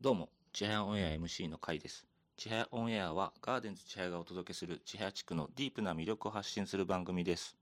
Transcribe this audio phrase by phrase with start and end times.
[0.00, 2.06] どうも、ちはやオンエア MC の会です。
[2.36, 7.56] ちはやオンエアはガーデンズちはやがお届けするちはや地区のディープな魅力を発信する番組です。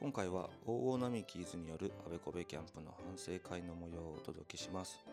[0.00, 5.04] 今回は大大並木伊豆によるあべこべキャンプの反省会の模様をお届けします。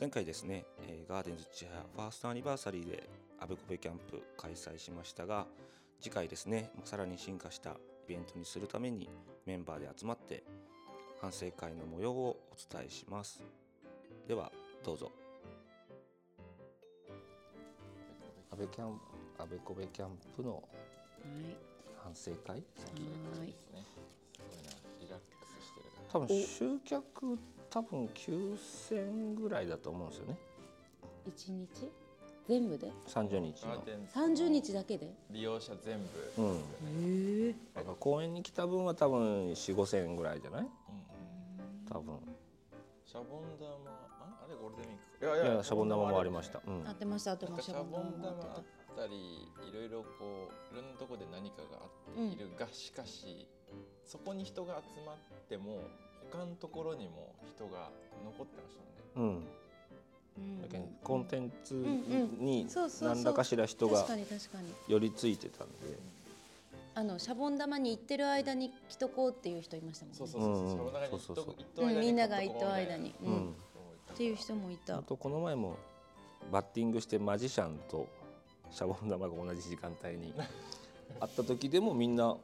[0.00, 3.06] 前回ですね、えーガーデンズちはやファーストアニバーサリーで
[3.38, 5.46] あべこべキャンプ開催しましたが、
[6.00, 7.74] 次回ですね、さらに進化したイ
[8.08, 9.10] ベントにするために
[9.44, 10.42] メンバーで集まって
[11.20, 13.42] 反省会の模様をお伝えします。
[14.26, 14.50] では
[14.82, 15.12] どうぞ。
[18.60, 19.00] 安倍キャン
[19.38, 20.62] 安倍こべキャンプのはい。
[22.02, 22.60] 反省会はい。
[22.60, 22.64] ね。
[23.32, 23.54] すごいな、
[25.00, 25.86] リラックスしてる。
[26.12, 27.38] 多分集客
[27.70, 30.36] 多分9000ぐらいだと思うんですよね
[31.26, 31.68] 一日？
[32.48, 33.82] 全部で？30日の
[34.12, 35.14] 三十日だけで？
[35.30, 35.98] 利用者全
[36.36, 36.42] 部。
[36.42, 37.54] うんへえ。
[37.74, 40.62] だから公園に来た分は多分4 5 0 0円ぐらいじゃない？
[40.62, 40.68] うん
[41.88, 42.18] 多分
[43.06, 43.99] シャボン玉、
[44.56, 45.48] ゴールデンウィークか。
[45.48, 47.32] いいやシャボン玉もありました、うんあってました。
[47.32, 47.72] あってました。
[47.72, 53.46] ャボン玉もあったり、いろいろこういろんなところで何かがあっているが、しかし
[54.04, 55.16] そこに人が集まっ
[55.48, 55.82] ても
[56.30, 57.90] 他のところにも人が
[58.24, 58.90] 残ってましたね。
[59.16, 59.46] うん
[60.38, 64.72] うんだけどコンテンツんうんにそうそうそう何らかしら人が確かに確かに。
[64.88, 65.98] 寄りついてたんで
[66.94, 70.18] あのシャボン玉に行ってる間に来とこうっていう人いましたもんね。
[70.18, 70.42] そうそう
[71.20, 71.36] そう
[71.76, 71.86] そう。
[72.00, 73.14] みんなが行った間に。
[73.22, 73.54] ううんん。
[74.20, 75.02] っていう人もいたあ。
[75.02, 75.78] とこの前も
[76.52, 78.06] バッティングしてマジシャンと
[78.70, 80.34] シャボン玉が同じ時間帯に
[81.18, 82.36] 会った時でもみんな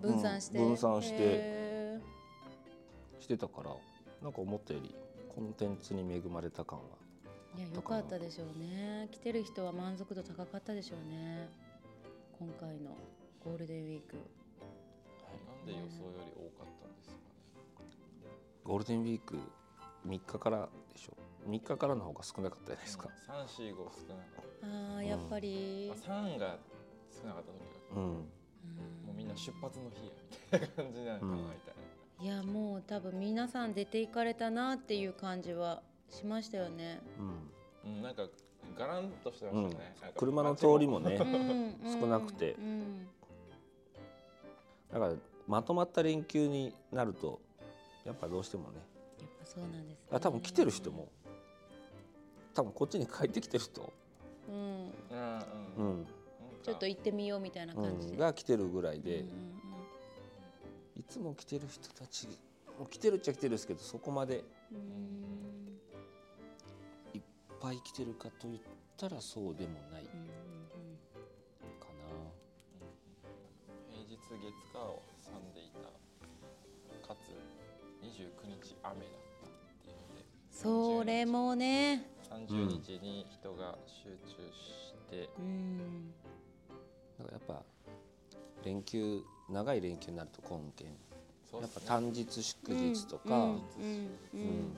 [0.00, 0.58] 分散して。
[0.58, 2.00] うん分散してへ
[3.18, 3.76] してたから
[4.22, 4.94] なんか思ったより
[5.34, 9.08] コンテンツに恵まれた感はーいや良かったでしょうね。
[9.10, 11.48] 来てる人は満足度高かったでしょうね。
[12.38, 12.92] 今回の
[13.44, 14.14] ゴールデンウィーク。
[14.14, 17.20] なんで予想より多かったんですかね。
[18.62, 19.36] ゴールデンウィーク
[20.06, 21.16] 3日からでしょ
[21.48, 26.08] 3日からの方が少なかったじゃないですか、三四五少なかっああやっぱりた。。
[26.08, 26.56] 三が
[27.10, 28.00] 少なかった時が。
[28.00, 28.24] うん、うんも
[29.12, 30.12] うみんな出発の日や
[30.52, 31.74] みたいな感じなのかなうんみたい
[32.18, 32.24] な。
[32.24, 37.00] いやもう多分皆さん出ていかれたなっていう感じはしましたよね。
[37.84, 38.26] うんうん、なんか
[38.78, 39.96] ガランとしてましたね。
[40.02, 43.08] なんか車の通りもねうん 少なくてうん
[44.92, 45.14] だから
[45.46, 47.40] まとまった連休になると
[48.04, 48.80] やっぱどうしてもね
[49.52, 50.06] そうなんです、ね。
[50.12, 51.08] あ多分来てる人も
[52.54, 53.92] 多分こっちに帰ってきてる人、
[54.48, 54.92] うん、うんう
[55.76, 56.06] うんん
[56.62, 58.12] ちょっと行ってみようみたいな感じで。
[58.12, 59.60] うん、が来てるぐらいで、うんうん
[60.96, 62.28] いつも来てる人たち
[62.78, 64.82] もう来てるっちゃ来てるんですけどそこまでうんうん
[67.14, 67.22] いっ
[67.58, 68.60] ぱい来てるかといっ
[68.98, 70.28] たらそうでもないかうんうんな。
[73.88, 77.08] 平日月火を挟んでいた。
[77.08, 77.32] かつ
[78.04, 79.29] 29日雨だった。
[80.62, 82.04] それもね。
[82.30, 86.12] 30日に人が集中して、うん。
[87.18, 87.62] だからやっぱ
[88.62, 90.88] 連休長い連休になると今件
[91.58, 93.40] やっぱ単日祝日とか、うん。
[93.40, 93.60] うん。
[94.34, 94.76] うん。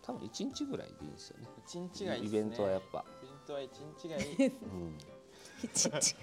[0.00, 1.48] 多分1日ぐらいでいいんですよね。
[1.66, 2.28] 一日がいいね。
[2.30, 3.70] ベントはやっぱ、イベントは一
[4.00, 4.46] 日がいい。
[4.46, 4.98] うん。
[5.62, 6.16] 一日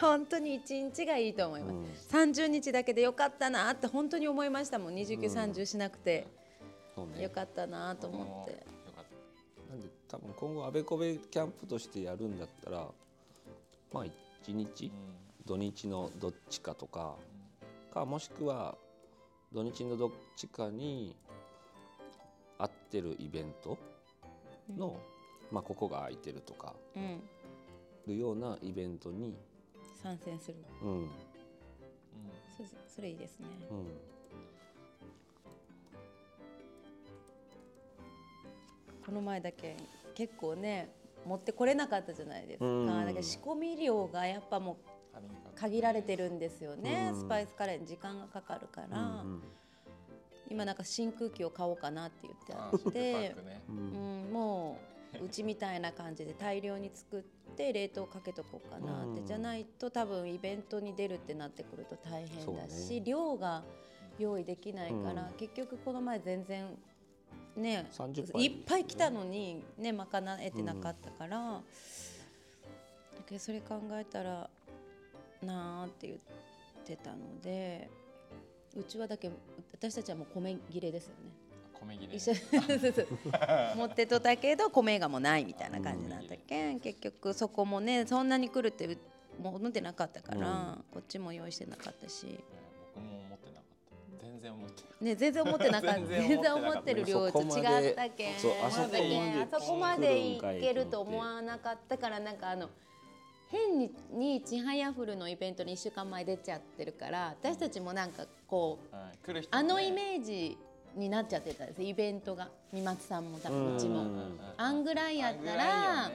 [0.00, 1.74] 本当に一日がいいと思います。
[1.74, 1.86] うん。
[2.08, 4.94] 三十日だけでよかったなって本当に思いましたもん。
[4.94, 6.26] 二十九三十しなくて
[7.02, 7.22] ね。
[7.22, 8.52] よかったなと思って。
[8.52, 8.58] よ
[8.94, 9.04] かっ
[9.70, 12.88] なんで多分今後あべこべキャンプとしてやるんだったら
[13.92, 14.10] まあ1
[14.52, 14.90] 日？
[14.90, 14.94] た。
[14.94, 15.00] うん。
[15.46, 17.16] 土日のどっちかとか。
[17.92, 18.76] かもしくは
[19.52, 21.14] 土日のどっちかに
[22.58, 23.78] 合ってるイベント？
[24.76, 24.96] の、
[25.50, 26.74] まあ、ここが空いてるとか。
[26.96, 27.20] うん。
[28.06, 29.34] いうようなイベントに、
[30.02, 30.56] 参戦する。
[30.82, 30.90] うん。
[30.90, 31.10] うん。
[32.54, 32.62] そ
[32.96, 33.46] それいいですね。
[33.70, 33.86] うん、
[39.04, 39.76] この前だけ
[40.14, 40.88] 結構ね
[41.26, 42.66] 持ってこれなかったじゃないですか。
[42.66, 42.86] うん。
[42.86, 47.10] だから仕込み量がやっぱもう限られてるんですよね。
[47.12, 47.20] うん。
[47.20, 49.42] スパイスカレーに時間がかかるから、うん
[50.50, 53.34] 今なんか真空機を買おうかなって言ってあって。
[53.34, 53.62] ク、ね。
[53.68, 53.76] うん。
[54.26, 54.78] うん、も
[55.20, 57.22] ううちみたいな感じで大量に作っ
[57.56, 63.02] て冷凍かけとこうかなって、うんじゃないと多分イベントに出るってなってくると大変だし、ね。
[63.06, 63.64] 量が
[64.18, 65.34] 用意できないから、うん。
[65.38, 66.66] 結局この前全然
[67.56, 68.44] ね30杯。
[68.44, 71.62] いっぱい来たのにね賄えてなかったから、だ
[73.26, 74.48] けどそれ考えたら
[75.42, 76.18] なあって言っ
[76.84, 77.88] てたので
[78.76, 79.30] うちはだけ
[79.72, 81.30] 私たちはもう米切れですよね。
[81.80, 82.14] 米切れ。
[83.76, 86.80] 持ってとったけど米がもうないみたいな感じなんだけん。
[86.80, 88.98] 結局そこもねそんなに来るって
[89.40, 90.84] もう思ってなかったから、うん。
[90.92, 92.38] こっちも用意してなかったし。
[92.94, 93.33] 僕も
[94.44, 96.00] 然思ってね 全然思ってなかった。
[96.00, 98.34] 全然思ってる量と違ったけん。
[98.36, 102.68] あそこまでいけると思わなかったからなんかあの
[103.48, 109.18] 変ににちはやふるのイベントに1週間前出ちゃってるから私たちもなんかこう、はい。
[109.24, 110.58] 来る人、ね、あのイメージ
[110.94, 112.50] になっちゃってたんですイベントが。
[112.72, 114.04] 三松さんも多分うちも。
[114.56, 116.10] あんぐらいやったら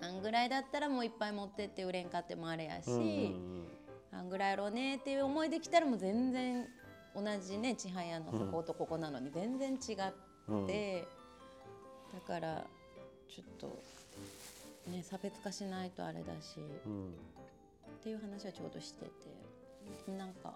[0.00, 3.34] あんぐらいだったらもういっぱい持ってって売れんかってもあれやし
[4.12, 6.68] あんぐらいやろうねっていう思いできたらもう全然
[7.16, 11.08] 同じね千早のそことここなのに全然違って、
[12.12, 12.64] だから
[13.28, 13.82] ちょっと
[14.90, 20.54] ね差別化しないとあれだし、っていう話はちょうどしててなんか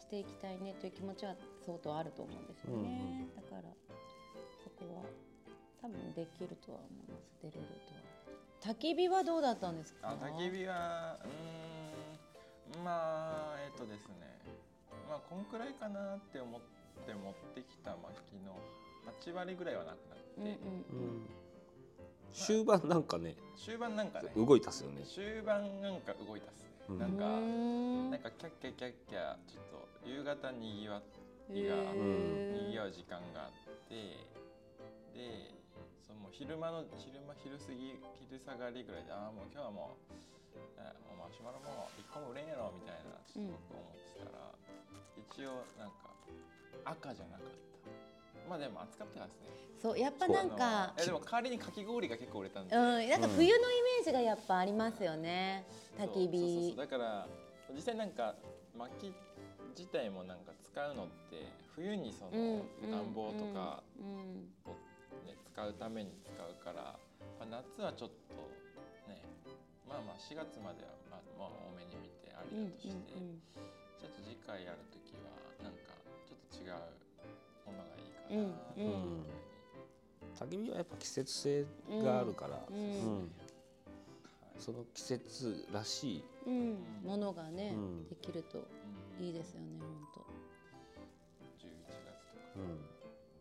[0.00, 1.34] していきたいねという気持ちは
[1.66, 3.62] 相当あると思うんですよね、だから
[4.64, 5.02] そこは
[5.82, 7.36] 多分できるとは思います。
[7.42, 7.60] 出れる
[8.62, 8.74] とは。
[8.74, 10.16] 焚き火はどうだったんですか？
[10.22, 11.18] 焚き火は
[12.76, 14.14] うんまあえっ、とですね。
[14.20, 14.21] まあ
[15.28, 16.60] こんくらいかなって思っ
[17.06, 18.56] て持ってきた薪の
[19.20, 20.58] 8割ぐらいはなくなって、
[22.32, 24.30] 終盤なんかね終盤なんかね。
[24.36, 25.02] 動いたっすよね。
[25.04, 29.68] 終盤なんか動いたっすね、うん、なんかなんかキャッキャキャッキャちょっ
[30.02, 31.02] と夕方にぎわ
[31.50, 33.52] いがにぎわう時間があっ
[33.88, 33.94] て
[35.14, 35.54] で
[36.00, 37.94] その昼間の昼間昼過ぎ
[38.28, 40.12] 昼下がりぐらいでああもう今日はもう
[40.56, 44.01] もうマシュマロも一個も売れんやろみたいなちょっと僕思って
[45.32, 46.12] 一応なんか
[46.84, 48.48] 赤じゃなかった。
[48.48, 49.52] まあでも暑かったですね。
[49.82, 55.66] そうやっぱなんかでも代わりにかき氷が結構売れたんで、うん、なんか冬のイメージがやっぱありますよね、
[55.98, 57.26] うん、焚き火だから
[57.74, 58.36] 実際なんか
[58.78, 59.12] 薪
[59.76, 62.62] 自体もなんか使うのって冬にその
[62.92, 64.70] 暖房とかを、
[65.26, 66.94] ね、使うために使うから、
[67.40, 68.38] まあ、夏はちょっと
[69.10, 69.18] ね
[69.88, 73.18] まあまあ4月まではまあまあ多めに見てありだとして、
[74.02, 75.30] ちょっと次回やる時は
[75.62, 75.94] なんか
[76.26, 76.74] ちょっと違う
[77.70, 79.42] ものがいいかなというふうに。
[80.42, 81.66] 焚き火はやっぱ季節性
[82.02, 83.30] があるから、うん、
[84.58, 86.50] その季節らしい、
[87.04, 87.74] ものがね、
[88.10, 88.66] できると
[89.20, 90.20] いいですよね本当。
[91.60, 92.62] 11月とか、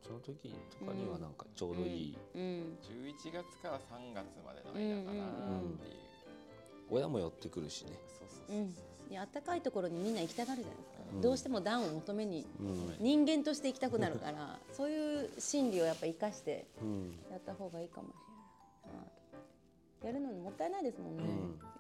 [0.06, 2.42] その時とかにはなんかちょうどいい、うん。
[2.42, 5.98] うん、11月から3月までの間かなっていう、
[6.92, 7.94] 親も寄ってくるしね。
[8.20, 12.48] そうそうそうそういや暖かいところにみんな行きたがるじゃないですか、うん、どうしても暖を求めに
[13.02, 16.66] 人間として行きたくなるから、 そういう心理をやっぱ生かして
[17.30, 18.14] やった方がいいかもし
[18.86, 18.94] れ
[20.08, 21.24] ない、やるのにもったいないですもんね、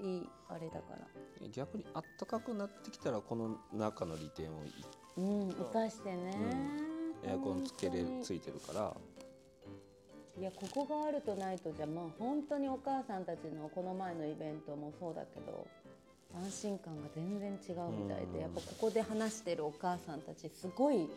[0.01, 1.47] うん、いいあれだから。
[1.53, 4.59] 逆に暖かくなってきたらこの中の利点を
[5.17, 6.35] うん生かしてね、
[7.23, 8.93] エアコンつけれついてるから。
[10.37, 15.67] いやここがあるとないとじゃまあ本当にお母さんたちのこの前のイベントもそうだけど
[16.35, 21.09] 安心感が全然違うみたいでやっぱここで話してるお母さんたちすごい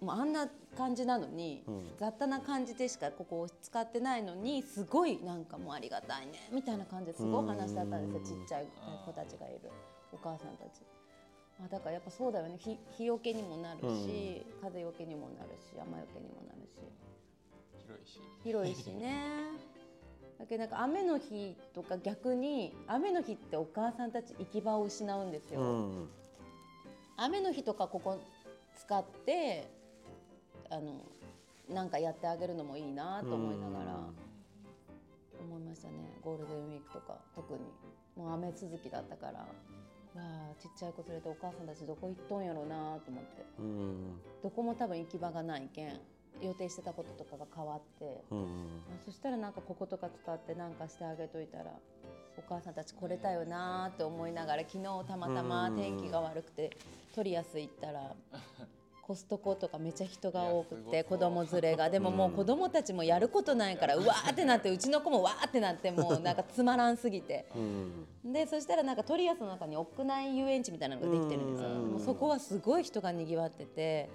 [0.00, 8.68] もうあんな感じなのに、うん、雑多な感じでしかここを使ってないのにすごいなんかもうありがたいねみたいな感じですごい話だったんですよちっちゃい
[9.04, 9.70] 子たちがいる
[10.12, 10.82] お母さんたち。
[11.58, 12.58] あだからやっぱそうだよね。
[12.58, 16.80] 日日よけにもなるし、うん、風よけにもなるし雨よけにもなるし。
[17.82, 18.20] 広いし。
[18.44, 19.75] 広いしね
[20.38, 25.60] だけどなんか雨の日とか逆に雨の日ってお母さんたち行き場を失うんですよ。
[25.60, 26.08] うん、
[27.16, 28.20] 雨の日とかここ
[28.76, 29.70] 使って
[30.70, 31.00] あの
[31.68, 34.00] なんかやってあげるのもいいなと思いながら
[35.40, 35.94] 思いましたね。
[36.22, 37.60] ゴールデンウィークとか特に。
[38.16, 39.46] もう雨続きだったからわ
[40.16, 46.00] あちっちゃい子連れてお母さんたちどこ行っとんやろうなと思って、うん、どこも多分行き場がないけん
[46.40, 48.46] 予定してたこととかが変わって、うんうん、
[49.04, 51.64] そしたらなんかこことか使って何かしてあげといたら
[52.36, 56.76] お母さんたち来れたよなって思いながら昨日たまたま天気が悪くて
[57.14, 58.12] トリアス行ったら
[59.06, 61.88] コストコとかめちゃ人が多くて子供連れが。
[61.90, 67.46] でももう子供たちもやることないからうわーってなってうちの子もわーってなってもうなんかつまらんすぎて、
[68.24, 74.10] でそしたらなんかトリアスの中に屋内遊園地みたいなのができてるんですよ、そこはすごい人がにぎわってて。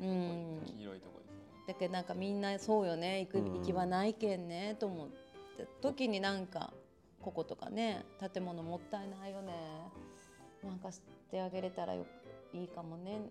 [0.00, 1.20] うん、黄色いとこ
[1.66, 3.20] だけどなんかみんなそうよね。
[3.20, 4.76] 行く行き場ないけんね。
[4.78, 5.66] と思って。
[5.80, 6.72] 時になんか
[7.20, 8.04] こことかね。
[8.32, 9.52] 建物もったいないよね。
[10.62, 12.06] なんかしてあげれたらよ
[12.52, 13.30] いいかもね。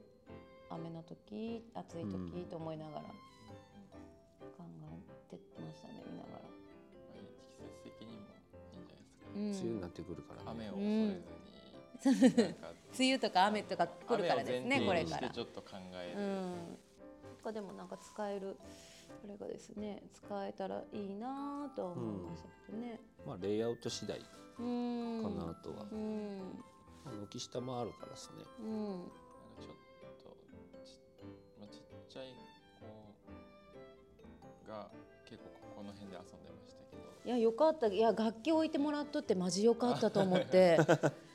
[0.70, 3.02] 雨の時暑い時と思いながら。
[4.58, 4.64] 考
[5.32, 6.44] えてましたね見ながら。
[7.48, 8.34] 季節的にも
[8.74, 11.24] いいんじゃないですか、ね、梅雨になってくるから、ね、雨を恐れずに、うん、
[12.06, 15.30] 梅雨とか雨とか来るからですね、これから。
[15.30, 16.22] ちょっと考える、
[17.48, 18.58] うん、でもなんか使える
[19.22, 24.26] これがですね使えたらいいなとは思いましたけどね、うん、まあレイアウト次第か
[24.60, 26.42] なとは、うん、
[27.30, 28.68] 軒下もあるからですね、うん、
[29.62, 30.36] ちょっと
[30.86, 31.00] ち,、
[31.60, 32.26] まあ、ちっちゃい
[34.66, 34.90] 子が
[35.26, 37.02] 結構この辺で遊んでましたけど。
[37.26, 37.88] いやよかった。
[37.88, 40.78] いや楽器置いてもらっとってマジよかったと思って。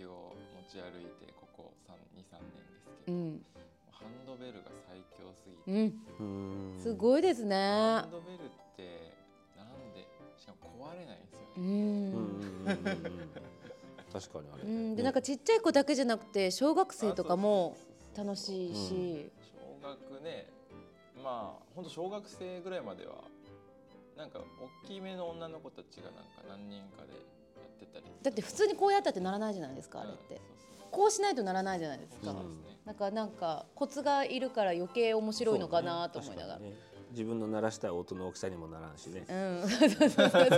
[0.00, 1.72] 器を持ち歩いてここ
[2.16, 3.42] 23年ですけど、うん、
[3.90, 6.80] ハンドベルが最強すぎて、うん、うん。
[6.80, 7.56] すごいですね。
[7.56, 9.12] ハンドベルって
[9.56, 12.40] なんでしかも壊れないんですようね、うん
[14.12, 17.76] 確かにあれ、うん、でなんかちっちゃい子だけじゃなくて小学生とかも
[18.16, 20.50] 楽しいし、小学ね
[21.22, 23.22] まあ本当小学生ぐらいまでは
[24.16, 24.40] なんか
[24.84, 27.39] 大きめの女の子たちがなんか何人かでや
[27.84, 28.04] ってたり。
[28.22, 30.40] だって普通にこうやったってならないじゃないですかあれって、うん
[30.90, 32.34] こうしないとならないじゃないですか、そう
[32.84, 36.54] なんかなんかコツがいるから余計面白いのかなと思いながら。
[36.54, 36.90] 確かにね。
[37.12, 39.24] 自分の鳴らしたい音の大きさにもならんしね。
[39.28, 39.34] う
[39.66, 40.48] ん、そうそうそうそう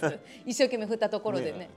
[0.00, 0.20] そう。
[0.46, 1.52] 一生懸命振ったところでね。
[1.52, 1.70] ねね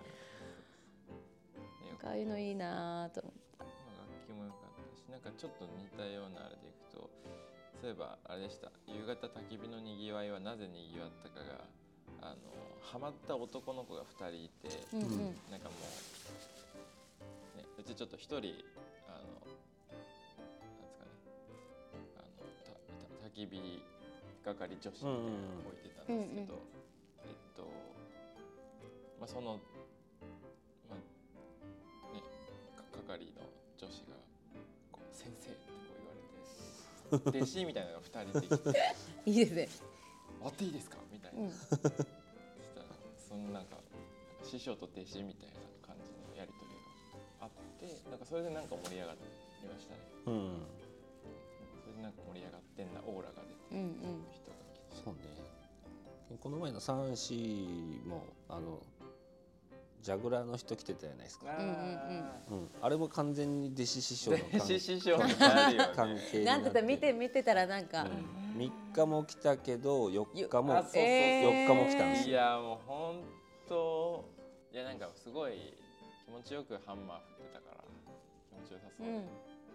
[2.04, 3.40] ああいうのいいなと思って。
[3.60, 7.10] まあ楽器も良かったしなんかちょっと似たようなあれでいくと
[7.82, 8.72] そういえばあれでした。
[8.86, 11.66] 夕方焚き火のにぎわいはなぜにぎわったかが
[12.24, 12.36] あの
[12.82, 15.08] ハマった男の子が2人いて、うんうん
[15.52, 15.76] なんかも
[17.56, 18.50] う、ね、うちちょっと一人あのなん
[20.80, 21.10] ですかね
[22.16, 22.30] あの
[22.64, 22.80] たた
[23.28, 23.84] 焚き火
[24.46, 25.22] 係女子みたいなのを
[25.68, 26.36] 置いてたんですけど、うんうん
[27.26, 27.64] えっと
[29.20, 29.60] まあその
[30.90, 30.96] まあ
[32.16, 32.22] ね
[32.78, 33.42] か係の
[33.78, 34.16] 女子が
[34.92, 35.74] こう先生ってこ
[37.20, 38.80] う言われて 弟子みたいなのが2人できて
[39.26, 39.70] いいですね、
[40.42, 41.42] 「割っていいですか?」みたいな。
[41.42, 41.52] うん、
[43.34, 43.82] そのなんか
[44.44, 46.78] 師匠と弟子みたいな感じのやり取り
[47.42, 47.50] があっ
[47.82, 49.18] てなんかそれでなんか盛り上がり
[49.66, 50.00] ましたね。
[50.28, 50.62] うん。
[51.82, 55.02] それでなんか盛り上がってんなオーラが出てうんうん人が来て。
[55.04, 56.38] そうね。
[56.40, 57.34] この前の三子
[58.06, 58.80] もあの
[60.04, 65.20] ジャグラーの人来てたじゃないですか、うんうんうん、あれも完全に弟子師匠の関 弟子師匠の
[65.96, 66.22] 関ね。
[66.30, 68.44] 係になってなんて見て見てたらなんか、うん。
[68.54, 71.02] 3日も来たけど4日もあそうそうそう。
[71.04, 72.36] えー4日も来たんですよ。
[72.36, 72.92] いやもう
[75.24, 75.54] すごい
[76.26, 77.84] 気持ちよくハンマー振ってたから
[78.50, 79.08] 気持ちよさそう。
[79.08, 79.14] で、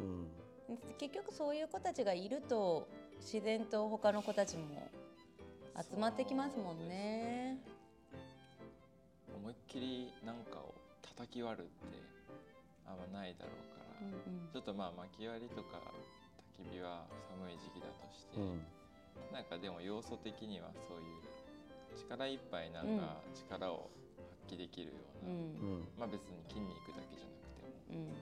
[0.01, 0.27] うん。
[0.69, 0.79] うん。
[0.99, 2.87] 結局そういう子たちがいると
[3.21, 4.91] 自然と他の子たちも
[5.75, 7.57] 集まってきますもんね。
[9.35, 10.75] 思いっきりなんかを
[11.17, 11.73] 叩き割るって
[12.87, 15.81] あんまないだろうから、うんちょっとまあ薪割りとか
[16.59, 18.61] 焚き火は寒い時期だとして、うん。
[19.33, 21.23] なんかでも要素的にはそういう
[21.97, 24.08] 力いっぱいなんか力を発
[24.49, 25.37] 揮できるような、うん。
[25.37, 25.89] うん。
[25.99, 28.17] まあ別に筋肉だけじゃなくてもうん。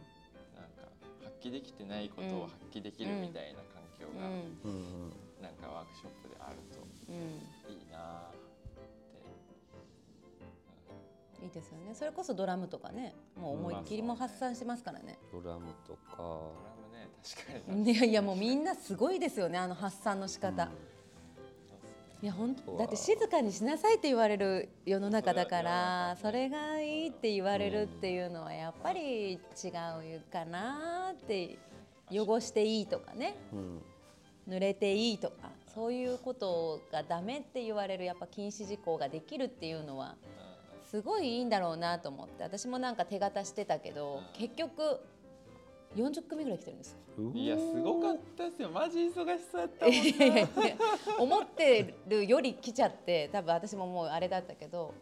[0.58, 0.90] なんか
[1.22, 4.58] 発揮できてないことを発揮できるみたいな環境がうん。
[4.64, 4.68] う
[5.08, 7.16] んなんかワークショップであるとうん
[7.70, 8.32] いいなっ
[11.38, 11.94] て、いいですよね。
[11.94, 15.18] それこそドラムとかね、もう思いっきりも発散してますからね。
[15.30, 16.16] ドラムとか。
[16.16, 17.92] ドラムね確かに。
[17.92, 20.64] いやいやもうみんなすごいですよねあの発散の仕方。
[20.64, 20.95] うん
[22.26, 29.40] いや本当だって静かにしなさいって言われる世の中だからそそれれがいいって言われるっていうのはやっぱり違う
[30.32, 31.56] かなって
[32.10, 33.36] 汚していいとかね。
[33.52, 33.82] うん。
[34.48, 40.16] 濡れていいとかそういうことがダメって言われるやっぱ禁止事項ができるっていうのは
[40.90, 45.00] すごいいいんだろうなと思って私もなんか手形してたけど結局
[45.96, 46.96] 40組ぐらい来てるんです
[47.34, 48.68] いやすごかったですよ。
[48.70, 50.48] マジ忙しそうやったもん いやいやいや
[51.18, 54.92] 思ってるより来ちゃって多分私ももうあれだったけど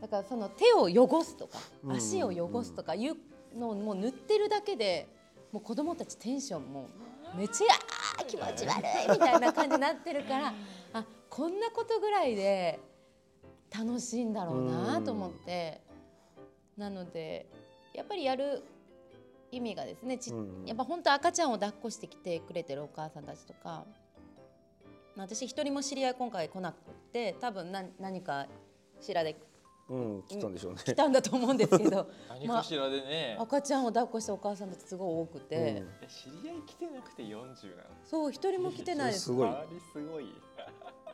[0.00, 1.92] だからその手を汚すとかうん。
[1.92, 3.16] 足を汚すとかいう
[3.54, 5.08] のをもう塗ってるだけで
[5.50, 6.86] もう子供たちテンションも
[7.34, 10.54] うめちゃ気持ち悪いみたいな感じになってるから
[10.92, 12.78] あこんなことぐらいで
[13.76, 15.80] 楽しいんだろうなと思って。
[16.76, 17.46] なので
[17.92, 18.62] やっぱりやる
[19.52, 23.84] 意味がですねちうんやっぱ本当赤ちゃんを抱っこしてきてくれてるお母さんたちとか。
[25.16, 26.78] まあ私一人も知り合い今回来なくっ
[27.12, 28.46] て多分何何か
[29.00, 29.36] しらで。
[29.88, 30.82] うん来たんでしょうね。
[30.84, 32.08] 来たんだと思うんですけど。
[32.30, 35.64] 何かしらでね、赤ちゃんを抱っこしたお母さんたちすごい多くて、うん。
[35.64, 37.54] え知り合い来てなくて40なの
[38.04, 39.24] そう一人も来てないです。
[39.24, 39.48] すごい。
[39.48, 40.26] 周りすごい。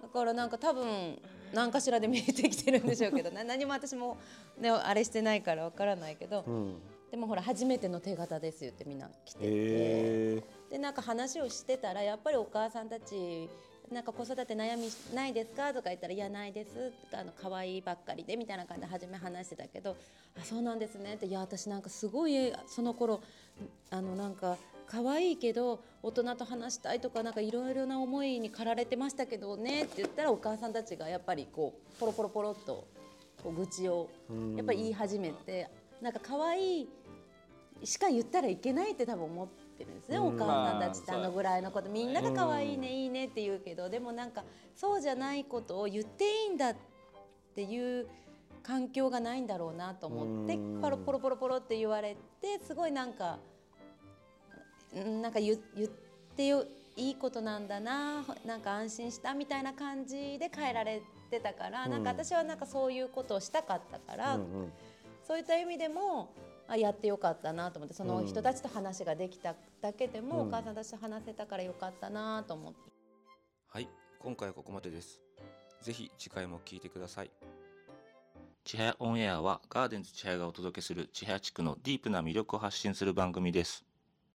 [0.02, 1.18] だからなんか多分
[1.54, 4.18] 何かしらで見えてきてるんでしょうけどな何も私も、
[4.58, 13.48] ね、あれしてないからわからないけど、うんでもほら初めての手形ですよってみんな来てて、えでなんか話をしてたらやっぱりお母さんたち
[13.92, 19.96] なんか子育て悩みないですかとか言ったら「いやないです」あの可愛いばっかりでみたいな感じで初め話してたけど
[20.38, 23.20] 「あそうなんですね」って「いや私なんかすごいその頃
[23.90, 24.58] あのなんか
[24.88, 32.84] 可愛いけど大人と話したいとかなんかいろいろな思いに駆られてましたけどね」って言ったらお母さんたちがやっぱりこうポロポロポロっと
[33.42, 35.68] こう愚痴をうんやっぱり言い始めて
[36.00, 36.88] なんか可愛い
[37.84, 44.42] しか言ったらいけないって多分思っってるんですね、お母さんたちってあのぐらいのことみんなが可愛いね、いいねって言うけどでもなんか
[44.74, 46.76] そうじゃないことを言っていいんだっ
[47.54, 48.08] ていう
[48.62, 53.38] 環境がないんだろうなと思ってポロポロポロポロって言われてすごいなんか
[54.94, 55.88] なんか言言っ
[56.36, 56.64] てよ
[56.96, 64.72] いいことなんだななんか安心したみたいな感じで変えられてたから、うん、なんか私はなんかそういうことをしたかったから、うんうん、
[65.26, 66.32] そういった意味でも
[66.68, 72.78] あやってよかったなと思ってその人たちと話ができただけでも、うん、お母さんたちと話せたからよかったなと思って。
[73.68, 73.88] はい
[74.20, 75.20] 今回はここまでです。
[75.82, 77.30] ぜひ次回も聞いてください。
[78.64, 83.85] 千早オンエアはガーデンズ千早がお届けする千早地区のディープな魅力を発信する番組です